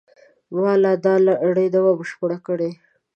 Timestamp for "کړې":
2.47-2.71